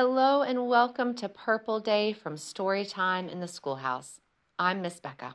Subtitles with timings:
[0.00, 4.20] Hello and welcome to Purple Day from Storytime in the Schoolhouse.
[4.56, 5.34] I'm Miss Becca.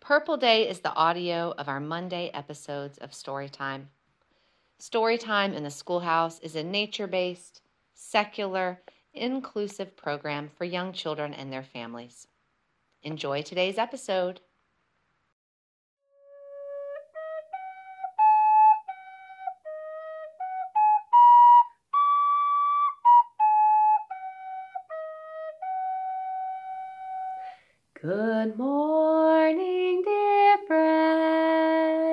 [0.00, 3.84] Purple Day is the audio of our Monday episodes of Storytime.
[4.78, 7.62] Storytime in the Schoolhouse is a nature based,
[7.94, 8.82] secular,
[9.14, 12.26] inclusive program for young children and their families.
[13.02, 14.40] Enjoy today's episode.
[28.04, 32.12] Good morning, dear friends.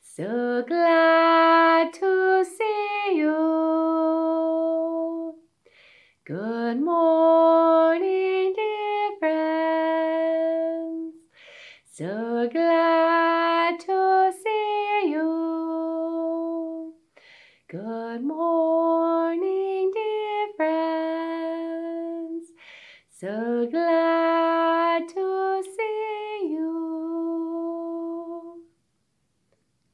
[0.00, 1.27] So glad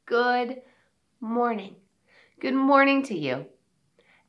[0.07, 0.61] Good
[1.19, 1.77] morning.
[2.39, 3.47] Good morning to you.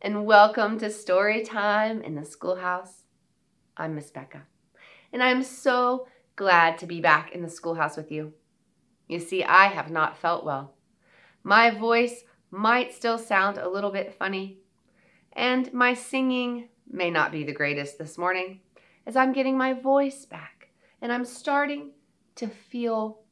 [0.02, 3.04] And welcome to Story Time in the Schoolhouse.
[3.76, 4.44] I'm Miss Becca.
[5.12, 8.32] And I'm so glad to be back in the schoolhouse with you.
[9.09, 10.76] You see, I have not felt well.
[11.44, 14.60] My voice might still sound a little bit funny,
[15.34, 18.62] and my singing may not be the greatest this morning
[19.06, 20.70] as I'm getting my voice back
[21.02, 21.92] and I'm starting
[22.36, 23.23] to feel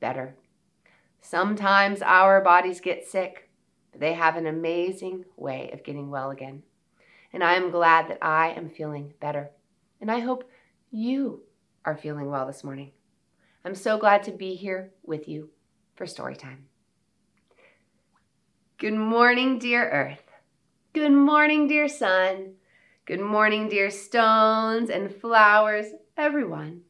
[0.00, 0.36] better.
[1.28, 3.50] Sometimes our bodies get sick,
[3.92, 6.62] but they have an amazing way of getting well again.
[7.34, 9.50] And I am glad that I am feeling better.
[10.00, 10.48] And I hope
[10.90, 11.42] you
[11.84, 12.92] are feeling well this morning.
[13.62, 15.50] I'm so glad to be here with you
[15.96, 16.64] for story time.
[18.78, 20.24] Good morning, dear Earth.
[20.94, 22.54] Good morning, dear Sun.
[23.04, 26.84] Good morning, dear stones and flowers, everyone.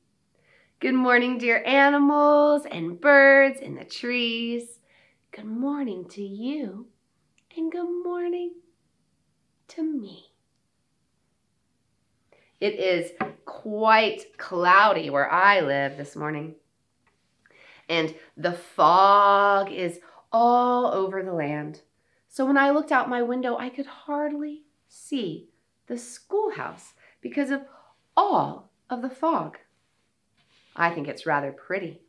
[0.80, 4.78] Good morning, dear animals and birds in the trees.
[5.32, 6.86] Good morning to you,
[7.56, 8.52] and good morning
[9.66, 10.26] to me.
[12.60, 13.10] It is
[13.44, 16.54] quite cloudy where I live this morning,
[17.88, 19.98] and the fog is
[20.30, 21.80] all over the land.
[22.28, 25.48] So when I looked out my window, I could hardly see
[25.88, 27.62] the schoolhouse because of
[28.16, 29.58] all of the fog.
[30.80, 32.00] I think it's rather pretty.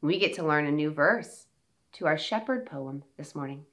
[0.00, 1.46] We get to learn a new verse
[1.94, 3.64] to our shepherd poem this morning.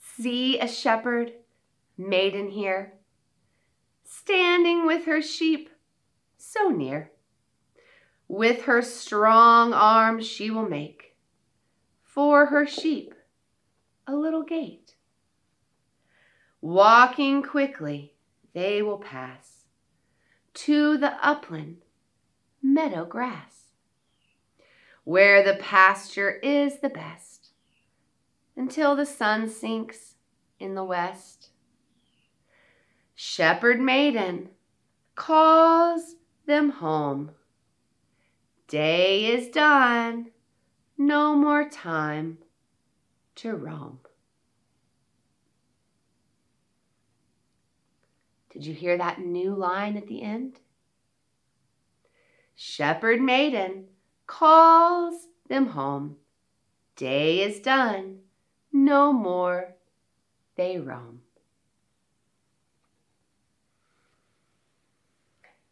[0.00, 1.32] See a shepherd
[1.96, 2.94] maiden here,
[4.04, 5.70] standing with her sheep
[6.36, 7.12] so near.
[8.28, 11.16] With her strong arms she will make
[12.02, 13.14] for her sheep
[14.06, 14.94] a little gate.
[16.60, 18.14] Walking quickly,
[18.52, 19.66] they will pass
[20.54, 21.84] to the upland
[22.62, 23.66] meadow grass,
[25.04, 27.50] where the pasture is the best,
[28.56, 30.14] until the sun sinks
[30.58, 31.50] in the west.
[33.14, 34.48] Shepherd maiden
[35.14, 36.16] calls
[36.46, 37.30] them home.
[38.68, 40.30] Day is done,
[40.98, 42.38] no more time
[43.36, 44.00] to roam.
[48.50, 50.58] Did you hear that new line at the end?
[52.56, 53.84] Shepherd maiden
[54.26, 56.16] calls them home.
[56.96, 58.20] Day is done,
[58.72, 59.74] no more
[60.56, 61.20] they roam.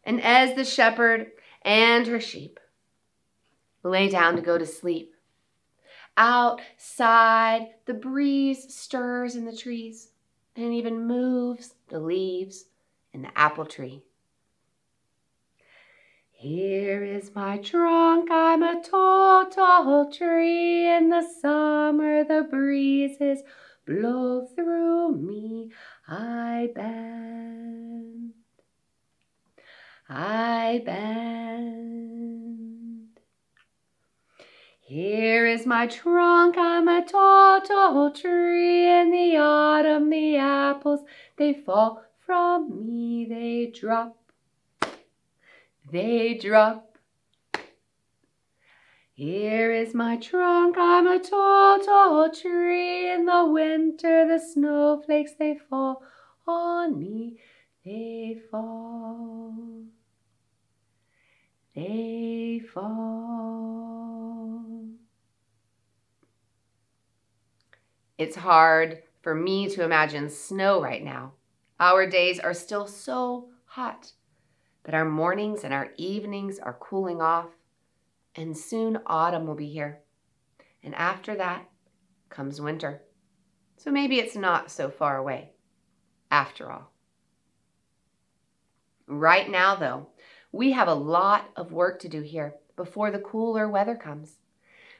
[0.03, 1.31] And as the shepherd
[1.63, 2.59] and her sheep
[3.85, 5.13] lay down to go to sleep,
[6.17, 10.11] outside the breeze stirs in the trees
[10.55, 12.65] and even moves the leaves
[13.13, 14.03] in the apple tree.
[16.31, 20.87] Here is my trunk, I'm a tall, tall tree.
[20.87, 23.41] In the summer the breezes
[23.85, 25.71] blow through me.
[26.07, 27.95] I bend
[30.07, 32.74] I bend.
[34.87, 38.87] Here is my trunk, I'm a tall, tall tree.
[38.87, 40.99] In the autumn, the apples,
[41.37, 44.15] they fall from me, they drop,
[45.91, 46.99] they drop.
[49.15, 53.11] Here is my trunk, I'm a tall, tall tree.
[53.11, 56.03] In the winter, the snowflakes they fall
[56.47, 57.39] on me,
[57.83, 59.55] they fall.
[61.73, 64.44] They fall.
[68.17, 71.33] It's hard for me to imagine snow right now.
[71.79, 74.13] Our days are still so hot,
[74.83, 77.49] but our mornings and our evenings are cooling off
[78.35, 79.99] and soon autumn will be here.
[80.83, 81.69] And after that
[82.29, 83.01] comes winter.
[83.77, 85.51] So maybe it's not so far away,
[86.31, 86.91] after all.
[89.07, 90.07] Right now, though,
[90.51, 94.37] we have a lot of work to do here before the cooler weather comes.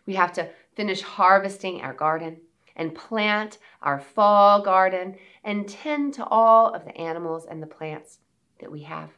[0.05, 2.41] We have to finish harvesting our garden
[2.75, 8.19] and plant our fall garden and tend to all of the animals and the plants
[8.59, 9.11] that we have.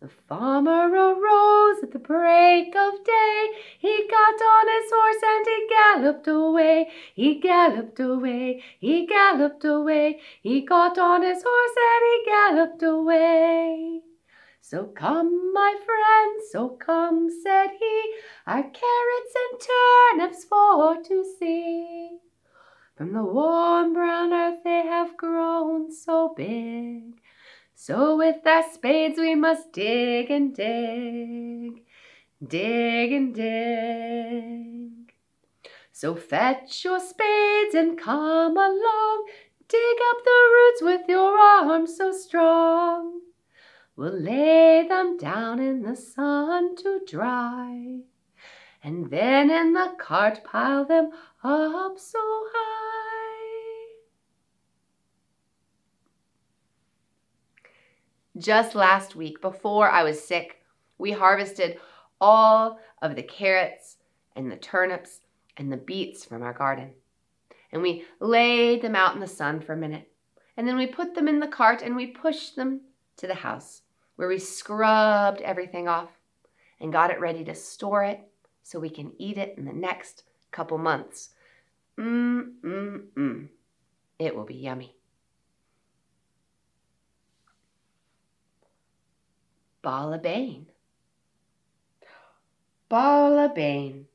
[0.00, 3.48] The farmer arose at the break of day.
[3.80, 6.88] He got on his horse and he galloped away.
[7.14, 8.62] He galloped away.
[8.78, 10.20] He galloped away.
[10.40, 14.02] He got on his horse and he galloped away.
[14.70, 18.14] So come, my friend, so come, said he,
[18.46, 22.18] our carrots and turnips for to see.
[22.94, 27.18] From the warm brown earth they have grown so big.
[27.74, 31.86] So with our spades we must dig and dig,
[32.46, 35.14] dig and dig.
[35.92, 39.28] So fetch your spades and come along,
[39.66, 43.27] dig up the roots with your arms so strong.
[43.98, 48.02] We'll lay them down in the sun to dry,
[48.80, 51.10] and then in the cart pile them
[51.42, 53.96] up so high.
[58.36, 60.62] Just last week, before I was sick,
[60.98, 61.80] we harvested
[62.20, 63.96] all of the carrots
[64.36, 65.22] and the turnips
[65.56, 66.92] and the beets from our garden.
[67.72, 70.08] And we laid them out in the sun for a minute.
[70.56, 72.82] And then we put them in the cart and we pushed them
[73.16, 73.82] to the house
[74.18, 76.10] where we scrubbed everything off
[76.80, 78.20] and got it ready to store it
[78.64, 81.30] so we can eat it in the next couple months.
[81.96, 83.48] Mmm, mmm, mmm.
[84.18, 84.96] It will be yummy.
[89.84, 90.66] Ballabane.
[92.90, 94.06] Ballabane.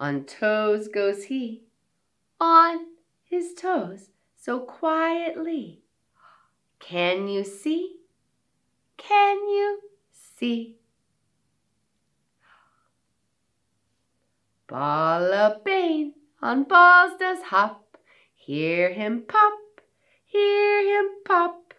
[0.00, 1.64] On toes goes he,
[2.40, 2.86] on
[3.22, 5.82] his toes, so quietly.
[6.78, 7.95] Can you see?
[8.96, 10.76] Can you see?
[14.68, 16.12] Ballabane
[16.42, 17.96] on balls does hop.
[18.34, 19.58] Hear him pop,
[20.24, 21.74] hear him pop.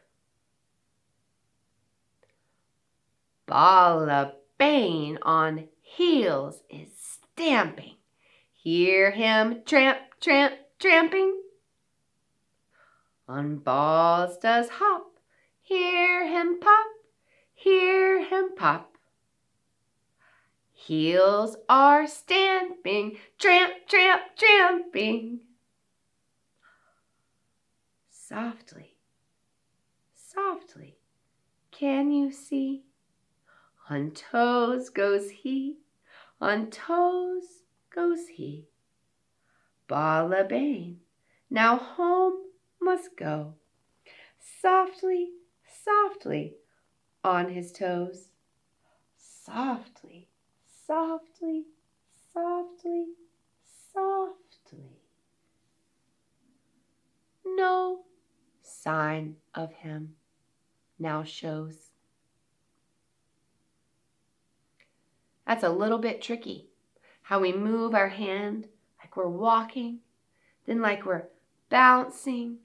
[3.48, 7.96] Ballabane on heels is stamping.
[8.52, 11.40] Hear him tramp, tramp, tramping.
[13.28, 15.14] On balls does hop.
[15.62, 16.86] Hear him pop,
[17.58, 18.98] hear him pop.
[20.72, 25.40] Heels are stamping, tramp, tramp, tramping.
[28.10, 28.96] Softly,
[30.14, 31.00] softly,
[31.72, 32.84] can you see?
[33.90, 35.78] On toes goes he,
[36.40, 38.68] on toes goes he.
[39.90, 40.98] Ballabane,
[41.50, 42.36] now home
[42.80, 43.56] must go.
[44.62, 45.32] Softly,
[45.66, 46.58] softly,
[47.24, 48.30] on his toes.
[49.18, 50.28] Softly,
[50.86, 51.66] softly,
[52.34, 53.06] softly,
[53.94, 55.02] softly.
[57.46, 58.02] No
[58.62, 60.16] sign of him
[61.00, 61.92] now shows.
[65.46, 66.70] That's a little bit tricky.
[67.24, 68.68] How we move our hand
[69.00, 70.00] like we're walking,
[70.66, 71.28] then like we're
[71.70, 72.58] bouncing,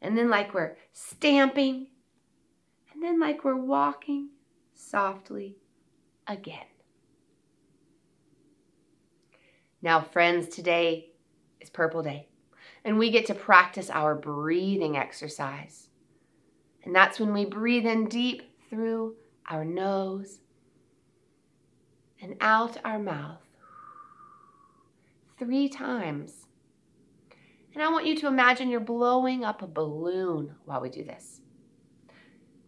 [0.00, 1.88] and then like we're stamping,
[3.06, 4.30] then like we're walking
[4.74, 5.56] softly
[6.26, 6.66] again.
[9.80, 11.10] Now, friends, today
[11.60, 12.26] is Purple Day,
[12.84, 15.88] and we get to practice our breathing exercise.
[16.84, 19.14] And that's when we breathe in deep through
[19.48, 20.40] our nose
[22.20, 23.42] and out our mouth
[25.38, 26.46] three times.
[27.72, 31.42] And I want you to imagine you're blowing up a balloon while we do this.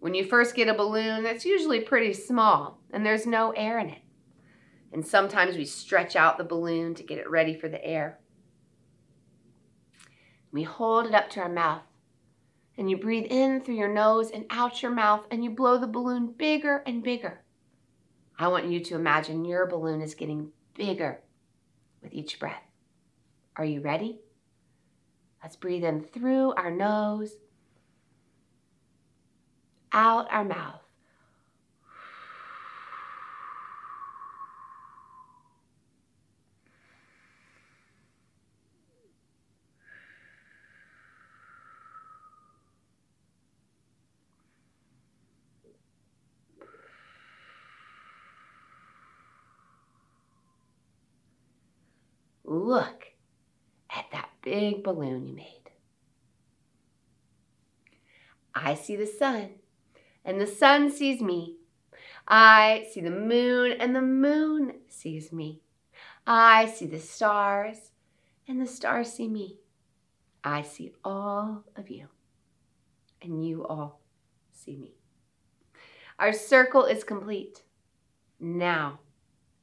[0.01, 3.91] When you first get a balloon, it's usually pretty small and there's no air in
[3.91, 4.03] it.
[4.93, 8.21] And sometimes we stretch out the balloon to get it ready for the air.
[10.53, 11.83] We hold it up to our mouth
[12.77, 15.87] and you breathe in through your nose and out your mouth and you blow the
[15.87, 17.43] balloon bigger and bigger
[18.41, 21.21] I want you to imagine your balloon is getting bigger
[22.03, 22.63] with each breath.
[23.57, 24.21] Are you ready?
[25.43, 27.33] Let's breathe in through our nose,
[29.93, 30.81] out our mouth.
[52.45, 53.05] Look
[53.91, 55.71] at that big balloon you made.
[58.55, 59.51] I see the sun,
[60.29, 61.57] and the sun sees me.
[62.29, 65.63] I see the moon, and the moon sees me.
[66.27, 67.93] I see the stars,
[68.47, 69.57] and the stars see me.
[70.45, 72.09] I see all of you,
[73.23, 74.01] and you all
[74.53, 74.93] see me.
[76.19, 77.63] Our circle is complete.
[78.39, 78.99] Now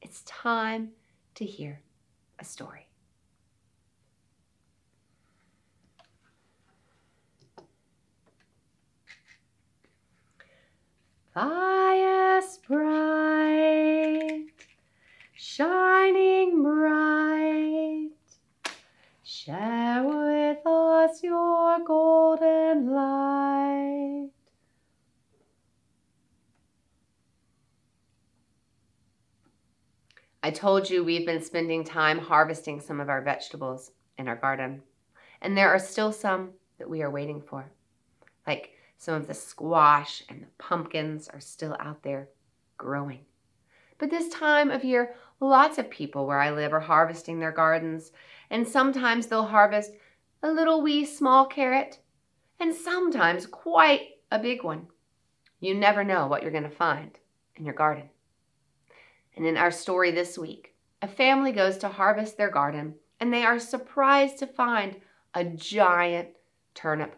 [0.02, 0.90] it's time
[1.36, 1.80] to hear
[2.40, 2.85] a story.
[11.36, 14.46] Fire bright,
[15.34, 18.08] shining bright,
[19.22, 24.30] share with us your golden light.
[30.42, 34.82] I told you we've been spending time harvesting some of our vegetables in our garden,
[35.42, 37.70] and there are still some that we are waiting for,
[38.46, 42.28] like some of the squash and the pumpkins are still out there
[42.78, 43.20] growing.
[43.98, 48.12] But this time of year, lots of people where I live are harvesting their gardens,
[48.50, 49.92] and sometimes they'll harvest
[50.42, 51.98] a little wee small carrot,
[52.60, 54.86] and sometimes quite a big one.
[55.60, 57.18] You never know what you're going to find
[57.56, 58.10] in your garden.
[59.36, 63.44] And in our story this week, a family goes to harvest their garden, and they
[63.44, 64.96] are surprised to find
[65.34, 66.28] a giant
[66.74, 67.16] turnip.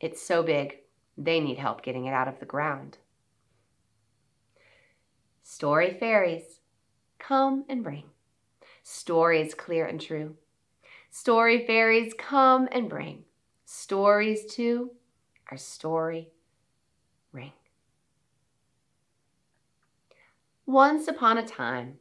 [0.00, 0.79] It's so big,
[1.20, 2.98] they need help getting it out of the ground.
[5.42, 6.60] Story fairies,
[7.18, 8.04] come and bring
[8.82, 10.36] stories clear and true.
[11.10, 13.24] Story fairies, come and bring
[13.64, 14.90] stories to
[15.50, 16.30] our story
[17.32, 17.52] ring.
[20.66, 21.98] Once upon a time,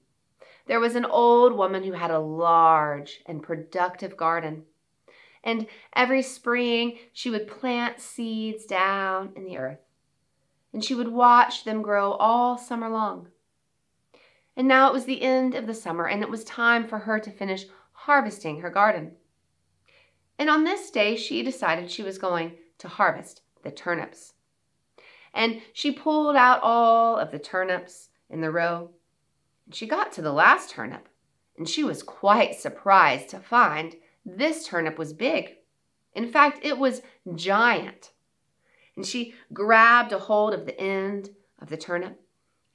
[0.67, 4.63] there was an old woman who had a large and productive garden.
[5.43, 9.79] And every spring, she would plant seeds down in the earth.
[10.74, 13.29] And she would watch them grow all summer long.
[14.55, 17.19] And now it was the end of the summer, and it was time for her
[17.19, 19.13] to finish harvesting her garden.
[20.38, 24.34] And on this day, she decided she was going to harvest the turnips.
[25.34, 28.89] And she pulled out all of the turnips in the row.
[29.65, 31.08] And she got to the last turnip,
[31.58, 33.96] and she was quite surprised to find
[34.38, 35.55] this turnip was big.
[36.13, 37.01] In fact, it was
[37.36, 38.12] giant.
[38.95, 42.19] And she grabbed a hold of the end of the turnip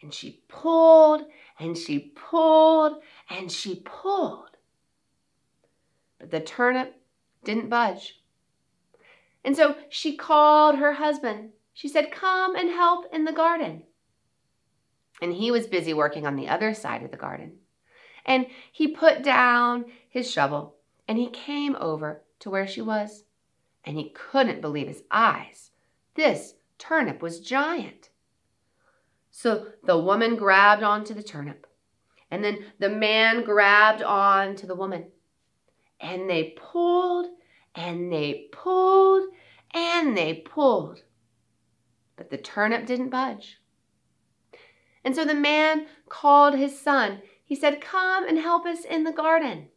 [0.03, 1.23] and she pulled
[1.59, 4.51] and she pulled and she pulled.
[6.19, 7.01] But the turnip
[7.45, 8.21] didn't budge.
[9.45, 11.51] And so she called her husband.
[11.73, 13.83] She said, Come and help in the garden.
[15.21, 17.59] And he was busy working on the other side of the garden.
[18.27, 23.25] And he put down his shovel and he came over to where she was,
[23.85, 25.71] and he couldn't believe his eyes.
[26.15, 28.11] This turnip was giant.
[29.31, 31.67] So the woman grabbed onto the turnip,
[32.31, 35.07] and then the man grabbed onto the woman,
[36.01, 37.27] and they pulled,
[37.75, 39.29] and they pulled,
[39.73, 41.03] and they pulled.
[42.17, 43.59] But the turnip didn't budge.
[45.05, 47.21] And so the man called his son.
[47.45, 49.69] He said, Come and help us in the garden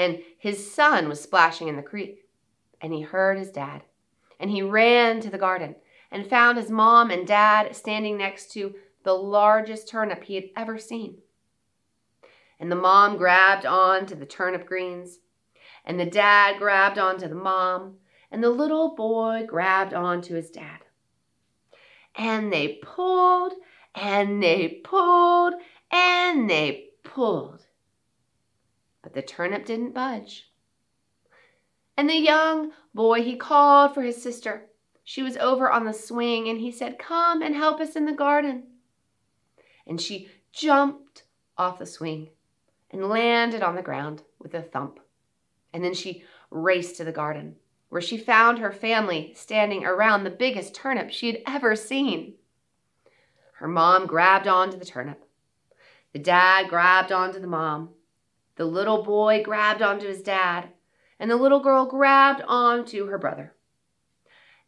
[0.00, 2.24] and his son was splashing in the creek.
[2.80, 3.82] And he heard his dad.
[4.38, 5.76] And he ran to the garden
[6.10, 10.78] and found his mom and dad standing next to the largest turnip he had ever
[10.78, 11.18] seen.
[12.58, 15.18] And the mom grabbed on to the turnip greens,
[15.84, 17.96] and the dad grabbed onto the mom,
[18.30, 20.80] and the little boy grabbed onto his dad.
[22.14, 23.52] And they pulled,
[23.94, 25.54] and they pulled,
[25.90, 27.66] and they pulled
[29.10, 30.50] but the turnip didn't budge.
[31.96, 34.66] And the young boy, he called for his sister.
[35.02, 38.12] She was over on the swing, and he said, Come and help us in the
[38.12, 38.64] garden.
[39.86, 41.24] And she jumped
[41.58, 42.28] off the swing
[42.90, 45.00] and landed on the ground with a thump.
[45.72, 47.56] And then she raced to the garden,
[47.88, 52.34] where she found her family standing around the biggest turnip she had ever seen.
[53.54, 55.24] Her mom grabbed onto the turnip.
[56.12, 57.90] The dad grabbed onto the mom.
[58.60, 60.68] The little boy grabbed onto his dad.
[61.18, 63.54] And the little girl grabbed onto her brother.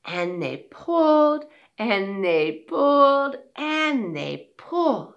[0.02, 1.44] And they pulled
[1.76, 5.12] and they pulled and they pulled.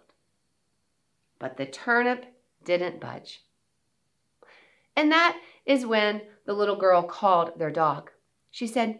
[1.39, 2.25] But the turnip
[2.65, 3.45] didn't budge.
[4.93, 8.11] And that is when the little girl called their dog.
[8.51, 8.99] She said,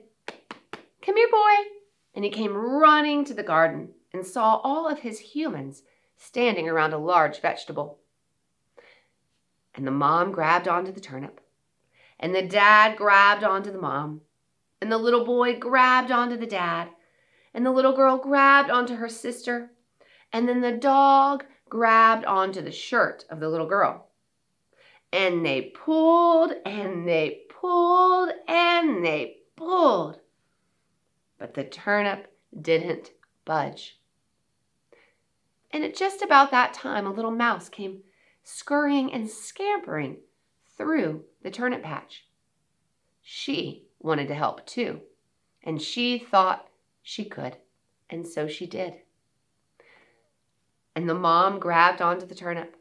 [1.02, 1.70] Come here, boy.
[2.14, 5.84] And he came running to the garden and saw all of his humans
[6.16, 8.00] standing around a large vegetable.
[9.76, 11.42] And the mom grabbed onto the turnip,
[12.20, 14.22] and the dad grabbed onto the mom,
[14.82, 16.90] and the little boy grabbed onto the dad,
[17.54, 19.72] and the little girl grabbed onto her sister,
[20.32, 24.08] and then the dog grabbed onto the shirt of the little girl.
[25.12, 30.20] And they pulled and they pulled and they pulled.
[31.38, 33.12] But the turnip didn't
[33.46, 34.00] budge.
[35.72, 38.02] And at just about that time, a little mouse came
[38.46, 40.18] scurrying and scampering
[40.78, 42.28] through the turnip patch.
[43.22, 45.02] She wanted to help too,
[45.64, 46.70] and she thought
[47.02, 47.58] she could,
[48.08, 49.02] and so she did.
[50.96, 52.78] And the mom grabbed onto the turnip,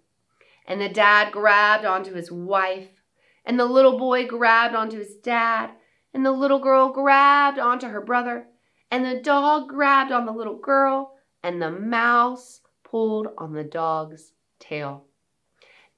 [0.69, 3.01] and the dad grabbed onto his wife,
[3.45, 5.71] and the little boy grabbed onto his dad,
[6.13, 8.49] and the little girl grabbed onto her brother,
[8.91, 14.33] and the dog grabbed on the little girl, and the mouse pulled on the dog's
[14.59, 15.07] tail.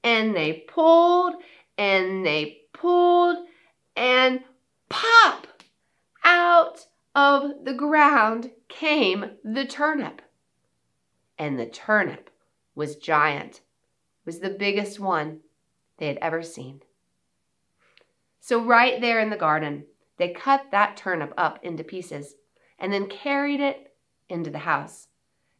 [0.03, 1.35] And they pulled
[1.77, 3.45] and they pulled
[3.95, 4.43] and
[4.89, 5.47] pop
[6.23, 6.85] out
[7.15, 10.21] of the ground came the turnip.
[11.37, 12.29] And the turnip
[12.75, 13.61] was giant,
[14.25, 15.39] was the biggest one
[15.97, 16.81] they had ever seen.
[18.39, 19.85] So, right there in the garden,
[20.17, 22.35] they cut that turnip up into pieces
[22.79, 23.93] and then carried it
[24.29, 25.07] into the house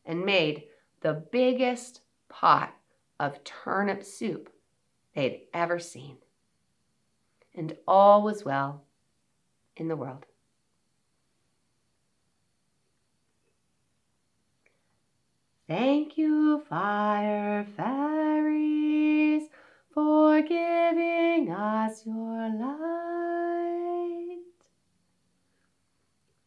[0.05, 0.63] and made
[1.01, 2.76] the biggest pot
[3.19, 4.49] of turnip soup
[5.15, 6.17] they'd ever seen.
[7.55, 8.83] And all was well
[9.75, 10.25] in the world.
[15.67, 19.49] Thank you, fire fairies,
[19.93, 22.77] for giving us your light.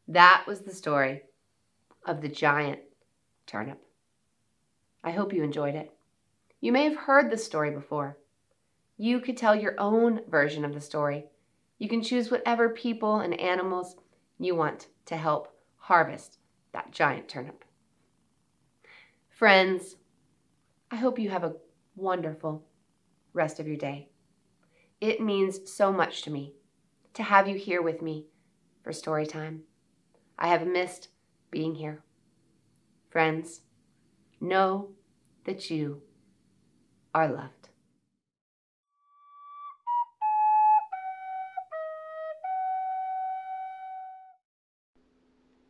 [0.09, 1.23] That was the story
[2.07, 2.81] of the giant
[3.47, 3.83] turnip.
[5.05, 5.93] I hope you enjoyed it.
[6.61, 8.19] You may have heard this story before.
[8.97, 11.27] You could tell your own version of the story.
[11.79, 13.97] You can choose whatever people and animals
[14.39, 16.39] you want to help harvest
[16.73, 17.65] that giant turnip.
[19.31, 19.97] Friends,
[20.91, 21.57] I hope you have a
[21.97, 22.67] wonderful
[23.33, 24.11] rest of your day.
[25.01, 26.55] It means so much to me
[27.15, 28.27] to have you here with me
[28.83, 29.63] for story time.
[30.39, 31.09] I have missed
[31.51, 32.03] being here.
[33.09, 33.63] Friends,
[34.43, 34.91] Know
[35.45, 36.01] that you
[37.15, 37.69] are loved.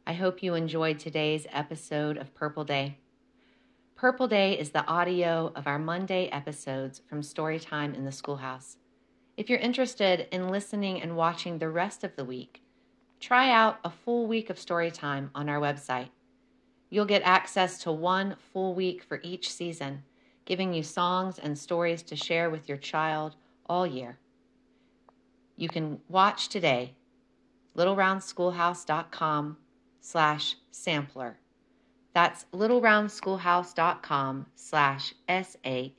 [0.06, 2.98] I hope you enjoyed today's episode of Purple Day.
[3.94, 8.76] Purple Day is the audio of our Monday episodes from Storytime in the Schoolhouse.
[9.36, 12.62] If you're interested in listening and watching the rest of the week,
[13.20, 16.08] try out a full week of Storytime on our website
[16.90, 20.02] You'll get access to one full week for each season,
[20.50, 23.36] giving you songs and stories to share with your child
[23.66, 24.18] all year.
[25.56, 26.96] You can watch today,
[27.76, 29.56] littleroundschoolhouse.com
[30.00, 31.38] slash sampler.
[32.14, 35.94] That's littleroundschoolhouse.com slash S-A-M-P-L-E-R.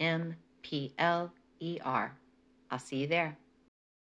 [2.72, 3.38] I'll see you there.